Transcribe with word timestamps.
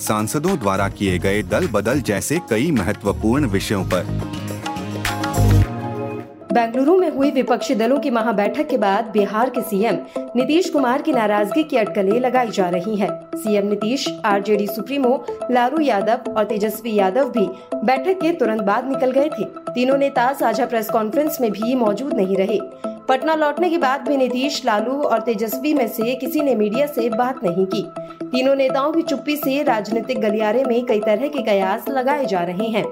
सांसदों 0.00 0.58
द्वारा 0.58 0.88
किए 0.88 1.18
गए 1.18 1.42
दल 1.42 1.66
बदल 1.66 2.00
जैसे 2.00 2.38
कई 2.50 2.70
महत्वपूर्ण 2.70 3.46
विषयों 3.46 3.84
पर। 3.84 4.06
बेंगलुरु 6.52 6.96
में 6.98 7.10
हुई 7.10 7.30
विपक्षी 7.30 7.74
दलों 7.74 7.98
की 7.98 8.10
महाबैठक 8.10 8.68
के 8.68 8.76
बाद 8.76 9.04
बिहार 9.04 9.50
के 9.50 9.60
सीएम 9.60 9.98
नीतीश 10.36 10.70
कुमार 10.70 11.02
की 11.02 11.12
नाराज़गी 11.12 11.62
की 11.62 11.76
अटकलें 11.76 12.20
लगाई 12.20 12.50
जा 12.50 12.68
रही 12.68 12.96
हैं। 12.96 13.10
CM 13.36 13.66
Nitish, 13.66 14.08
RJD 14.24 14.66
supremo, 14.66 15.24
Lalu 15.50 15.80
Yadav 15.80 16.32
और 16.32 16.44
तेजस्वी 16.44 16.94
यादव 16.94 17.28
भी 17.28 17.46
बैठक 17.74 18.20
के 18.20 18.32
तुरंत 18.32 18.62
बाद 18.62 18.88
निकल 18.88 19.10
गए 19.10 19.28
थे। 19.28 19.44
तीनों 19.44 19.98
नेता 19.98 20.32
साझा 20.32 20.66
प्रेस 20.66 20.90
कॉन्फ्रेंस 20.90 21.40
में 21.40 21.50
भी 21.52 21.74
मौजूद 21.74 22.14
नहीं 22.14 22.36
रहे। 22.36 22.60
पटना 23.08 23.34
लौटने 23.34 23.70
के 23.70 23.78
बाद 23.78 24.08
भी 24.08 24.16
नीतीश, 24.16 24.64
लालू 24.64 24.92
और 24.92 25.20
तेजस्वी 25.20 25.72
में 25.74 25.88
से 25.88 26.14
किसी 26.14 26.40
ने 26.40 26.54
मीडिया 26.54 26.86
से 26.86 27.08
बात 27.08 27.44
नहीं 27.44 27.64
की। 27.66 27.82
तीनों 28.22 28.54
नेताओं 28.54 28.92
की 28.92 29.02
चुप्पी 29.02 29.36
से 29.36 29.62
राजनीतिक 29.62 30.20
गलियारे 30.20 30.64
में 30.64 30.84
कई 30.86 31.00
तरह 31.00 31.28
के 31.28 31.42
कयास 31.42 31.88
लगाए 31.88 32.26
जा 32.26 32.40
रहे 32.40 32.66
हैं। 32.66 32.84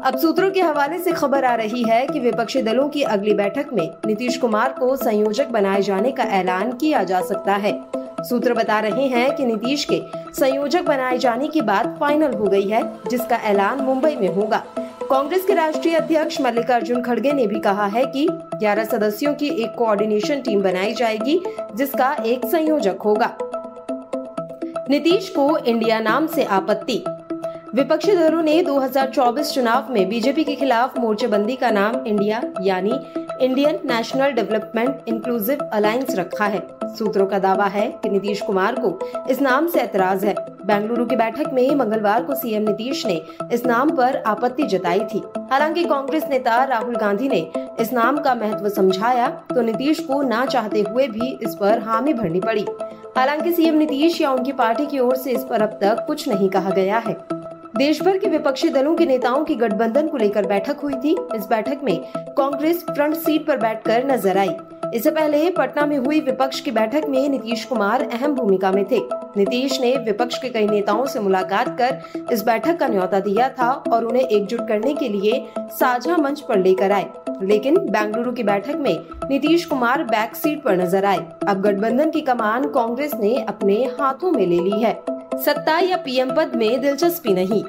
अब 0.00 0.18
सूत्रों 0.18 0.50
के 0.50 0.60
हवाले 0.60 0.98
से 0.98 1.12
खबर 1.12 1.44
आ 1.44 1.54
रही 1.54 1.82
है 1.82 2.06
कि 2.06 2.20
विपक्षी 2.20 2.62
दलों 2.62 2.88
की 2.88 3.02
अगली 3.02 3.34
बैठक 3.34 3.72
में 3.72 3.88
नीतीश 4.06 4.36
कुमार 4.36 4.72
को 4.72 4.96
संयोजक 4.96 5.48
बनाए 5.48 5.82
जाने 5.82 6.12
का 6.12 6.24
ऐलान 6.24 6.72
किया 6.72 7.04
जा 7.04 7.20
सकता 7.20 7.54
है। 7.56 7.80
सूत्र 8.20 8.54
बता 8.54 8.80
रहे 8.80 9.06
हैं 9.06 9.34
कि 9.36 9.46
नीतीश 9.46 9.84
के 9.84 10.02
संयोजक 10.40 10.84
बनाए 10.84 11.18
जाने 11.18 11.48
की 11.48 11.60
बात 11.60 11.96
फाइनल 12.00 12.34
हो 12.34 12.44
गई 12.44 12.68
है, 12.68 12.82
जिसका 13.10 13.36
ऐलान 13.36 13.80
मुंबई 13.80 14.16
में 14.16 14.28
होगा। 14.28 14.64
कांग्रेस 15.10 15.44
के 15.44 15.54
राष्ट्रीय 15.54 15.94
अध्यक्ष 15.94 16.40
मल्लिकार्जुन 16.40 17.02
खड़गे 17.02 17.32
ने 17.32 17.46
भी 17.46 17.60
कहा 17.60 17.86
है 17.86 18.04
कि 18.06 18.26
11 18.54 18.84
सदस्यों 18.84 19.34
की 19.34 19.48
एक 19.48 19.74
कोऑर्डिनेशन 19.74 20.40
टीम 20.40 20.62
बनाई 20.62 20.94
जाएगी, 20.94 21.40
जिसका 21.74 22.12
एक 22.26 22.46
संयोजक 22.46 22.96
होगा। 23.04 23.36
नीतीश 24.90 25.28
को 25.28 25.58
इंडिया 25.58 26.00
नाम 26.00 26.26
से 26.26 26.44
आपत्ति। 26.44 27.04
विपक्षी 27.74 28.16
दलों 28.16 28.42
ने 28.42 28.62
2024 28.62 29.52
चुनाव 29.52 29.92
में 29.92 30.08
बीजेपी 30.08 30.44
के 30.44 30.54
खिलाफ 30.54 30.98
मोर्चेबंदी 30.98 31.56
का 31.56 31.70
नाम 31.70 32.06
इंडिया, 32.06 32.42
यानी 32.60 32.92
Indian 33.40 33.78
National 33.84 34.32
Development 34.32 35.08
Inclusive 35.08 35.58
Alliance 35.64 36.14
रखा 36.16 36.44
है। 36.44 36.60
सूत्रों 36.98 37.26
का 37.26 37.38
दावा 37.38 37.64
है 37.66 37.86
कि 38.02 38.08
नीतीश 38.08 38.40
कुमार 38.40 38.74
को 38.78 38.98
इस 39.30 39.40
नाम 39.40 39.66
से 39.66 39.80
ऐतराज 39.80 40.24
है। 40.24 40.34
बेंगलुरु 40.66 41.06
की 41.06 41.16
बैठक 41.16 41.50
में 41.52 41.62
ही 41.62 41.74
मंगलवार 41.74 42.22
को 42.24 42.34
सीएम 42.34 42.62
नीतीश 42.62 43.04
ने 43.06 43.20
इस 43.52 43.66
नाम 43.66 43.90
पर 43.90 44.22
आपत्ति 44.26 44.66
जताई 44.66 45.00
थी। 45.04 45.22
हालाँकि 45.50 45.84
कांग्रेस 45.84 46.24
नेता 46.30 46.62
राहुल 46.64 46.96
गांधी 46.96 47.28
ने 47.28 47.40
इस 47.80 47.92
नाम 47.92 48.18
का 48.18 48.34
महत्व 48.34 48.68
समझाया 48.68 49.28
तो 49.54 49.60
नीतीश 49.60 50.00
को 50.00 50.22
ना 50.22 50.44
चाहते 50.46 50.80
हुए 50.80 51.06
भी 51.08 51.32
इस 51.42 51.54
पर 51.54 51.78
हामी 51.78 52.14
भरनी 52.14 52.40
पड़ी। 52.40 52.66
हालाँकि 53.16 53.52
सीएम 53.52 53.74
नीतीश 53.74 54.20
या 54.20 54.30
उनकी 54.30 54.52
पार्टी 54.52 54.86
की 54.86 54.98
ओर 54.98 55.16
से 55.16 55.30
इस 55.30 55.44
पर 55.44 55.62
अब 55.62 55.78
तक 55.82 56.04
कुछ 56.06 56.28
नहीं 56.28 56.48
कहा 56.48 56.70
गया 56.70 56.98
है। 56.98 57.16
देश 57.74 58.00
भर 58.02 58.18
के 58.18 58.28
विपक्षी 58.28 58.68
दलों 58.68 58.94
के 58.94 59.06
नेताओं 59.06 59.44
की 59.44 59.54
गठबंधन 59.54 60.08
को 60.08 60.16
लेकर 60.16 60.46
बैठक 60.46 60.80
हुई 60.80 60.94
थी। 60.94 61.14
इस 61.34 61.46
बैठक 61.46 61.80
में 61.84 61.96
कांग्रेस 62.36 62.84
फ्रंट 62.90 63.14
सीट 63.14 63.46
पर 63.46 63.56
बैठकर 63.56 64.04
नज़र 64.06 64.38
आई। 64.38 64.50
इससे 64.94 65.10
पहले 65.10 65.48
पटना 65.50 65.86
में 65.86 65.96
हुई 65.96 66.20
विपक्ष 66.20 66.60
की 66.60 66.70
बैठक 66.70 67.08
में 67.08 67.28
नीतीश 67.28 67.64
कुमार 67.64 68.02
अहम 68.02 68.34
भूमिका 68.34 68.70
में 68.72 68.84
थे। 68.90 69.00
नीतीश 69.36 69.80
ने 69.80 69.94
विपक्ष 69.96 70.38
के 70.38 70.48
कई 70.48 70.66
नेताओं 70.66 71.04
से 71.06 71.20
मुलाकात 71.20 71.76
कर 71.78 72.28
इस 72.32 72.44
बैठक 72.44 72.78
का 72.78 72.88
न्योता 72.88 73.20
दिया 73.20 73.48
था 73.48 73.70
और 73.70 74.04
उन्हें 74.04 74.22
एकजुट 74.22 74.66
करने 74.68 74.94
के 74.94 75.08
लिए 75.08 75.44
साझा 75.58 76.16
मंच 76.16 76.40
पर 76.40 76.58
लेकर 76.58 76.92
आए। 76.92 77.08
लेकिन 77.42 77.78
बेंगलुरु 77.78 78.32
की 78.32 78.42
बैठक 78.42 78.76
में 78.76 78.98
नीतीश 79.30 79.64
कुमार 79.64 80.04
बैक 80.04 80.36
सीट 80.36 80.62
पर 80.62 80.76
नज़र 80.76 81.04
आए। 81.04 81.26
अब 81.48 81.62
गठबंधन 81.62 82.10
की 82.10 82.20
कमान 82.20 82.68
कांग्रेस 82.70 83.14
ने 83.14 83.34
अपने 83.38 83.82
हाथों 84.00 84.32
में 84.32 84.46
ले 84.46 84.58
ली 84.60 84.80
है। 84.82 84.92
सत्ता 85.38 85.78
या 85.78 85.96
पीएम 85.96 86.34
पद 86.34 86.52
में 86.54 86.80
दिलचस्पी 86.80 87.34
नहीं। 87.34 87.64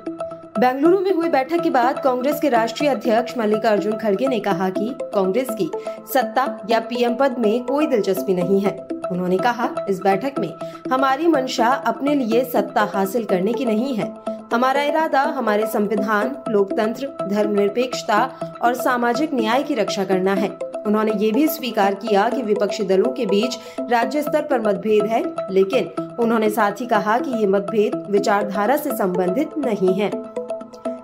बेंगलुरु 0.59 0.99
में 0.99 1.13
हुई 1.13 1.29
बैठक 1.29 1.61
के 1.61 1.69
बाद 1.69 1.99
कांग्रेस 1.99 2.39
के 2.39 2.49
राष्ट्रीय 2.49 2.89
अध्यक्ष 2.89 3.37
मल्लिकार्जुन 3.37 3.97
खड़गे 3.97 4.27
ने 4.27 4.39
कहा 4.39 4.69
कि 4.69 4.95
कांग्रेस 5.01 5.47
की 5.51 5.71
सत्ता 6.13 6.67
या 6.69 6.79
पीएम 6.79 7.15
पद 7.15 7.35
में 7.39 7.63
कोई 7.63 7.87
दिलचस्पी 7.87 8.33
नहीं 8.33 8.59
है। 8.61 8.87
उन्होंने 9.11 9.37
कहा, 9.37 9.69
इस 9.89 10.01
बैठक 10.01 10.39
में 10.39 10.53
हमारी 10.91 11.27
मंशा 11.27 11.67
अपने 11.67 12.15
लिए 12.15 12.43
सत्ता 12.45 12.89
हासिल 12.93 13.23
करने 13.23 13.53
की 13.53 13.65
नहीं 13.65 13.95
है। 13.95 14.13
हमारा 14.53 14.81
इरादा 14.81 15.21
हमारे 15.21 15.67
संविधान, 15.67 16.35
लोकतंत्र, 16.49 17.27
धर्मनिरपेक्षता 17.27 18.31
और 18.61 18.73
सामाजिक 18.73 19.33
न्याय 19.33 19.63
की 19.63 19.73
रक्षा 19.73 20.05
करना 20.05 20.33
है। 20.33 20.57
उन्होंने 20.85 21.13
ये 21.17 21.31
भी 21.31 21.47
स्वीकार 21.47 21.93
किया 21.95 22.29
कि 22.29 22.41
विपक्षी 22.41 22.83
दलों 22.83 23.11
के 23.11 23.25
बीच 23.25 23.57
राज्य 23.89 24.21
स्तर 24.21 24.41
पर 24.41 24.61
मतभेद 24.61 25.05
है, 25.05 25.23
लेकिन 25.51 25.89
उन्होंने 26.19 26.49
साथ 26.49 26.81
ही 26.81 26.85
कहा 26.85 27.17
कि 27.19 27.31
ये 27.31 27.47
मतभेद 27.47 28.05
विचारधारा 28.09 28.77
से 28.77 28.95
संबंधित 28.97 29.57
नहीं 29.57 29.93
है। 29.93 30.11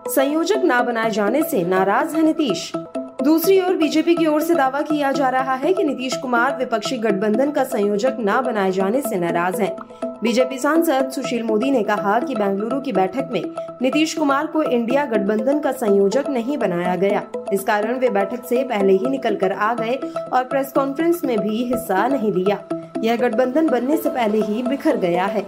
संयोजक 0.07 0.61
न 0.65 0.81
बनाए 0.85 1.09
जाने 1.09 1.43
से 1.43 1.63
नाराज़ 1.63 2.15
है 2.15 2.23
नीतीश। 2.23 2.71
दूसरी 3.23 3.59
ओर 3.61 3.73
बीजेपी 3.73 4.15
की 4.15 4.25
ओर 4.25 4.41
से 4.41 4.55
दावा 4.55 4.81
किया 4.81 5.11
जा 5.11 5.29
रहा 5.29 5.53
है 5.53 5.73
कि 5.73 5.83
नीतीश 5.83 6.15
कुमार 6.17 6.57
विपक्षी 6.57 6.97
गठबंधन 6.97 7.51
का 7.51 7.63
संयोजक 7.63 8.17
न 8.19 8.41
बनाए 8.45 8.71
जाने 8.71 9.01
से 9.01 9.15
नाराज़ 9.15 9.61
हैं। 9.61 9.75
बीजेपी 10.23 10.57
सांसद 10.59 11.11
सुशील 11.11 11.43
मोदी 11.43 11.71
ने 11.71 11.83
कहा 11.83 12.19
कि 12.19 12.35
बेंगलुरु 12.35 12.79
की 12.81 12.91
बैठक 12.91 13.29
में 13.31 13.43
नीतीश 13.81 14.13
कुमार 14.13 14.47
को 14.47 14.63
इंडिया 14.63 15.05
गठबंधन 15.05 15.59
का 15.59 15.71
संयोजक 15.71 16.29
नहीं 16.29 16.57
बनाया 16.57 16.95
गया। 16.95 17.23
इस 17.53 17.63
कारण 17.63 17.99
वे 17.99 18.09
बैठक 18.09 18.45
से 18.45 18.63
पहले 18.63 18.93
ही 18.93 19.09
निकल 19.09 19.35
कर 19.35 19.51
आ 19.51 19.73
गए 19.73 19.95
और 20.33 20.43
प्रेस 20.43 20.71
कॉन्फ्रेंस 20.71 21.21
में 21.23 21.39
भी 21.39 21.63
हिस्सा 21.63 22.07
नहीं 22.07 22.33
लिया। 22.33 22.63
यह 23.03 23.15
गठबंधन 23.15 23.69
बनने 23.69 23.97
से 23.97 24.09
पहले 24.09 24.41
ही 24.41 24.63
बिखर 24.63 24.97
गया 24.97 25.25
है। 25.25 25.47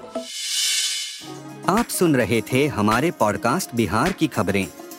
आप 1.69 1.85
सुन 1.85 2.15
रहे 2.15 2.41
थे 2.41 2.67
हमारे 2.67 3.11
पॉडकास्ट 3.11 3.75
बिहार 3.75 4.11
की 4.11 4.27
खबरें। 4.27 4.67